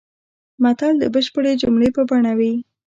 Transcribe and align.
متل 0.63 0.93
د 0.99 1.03
بشپړې 1.13 1.53
جملې 1.61 1.89
په 1.95 2.01
بڼه 2.09 2.31
وي 2.39 2.53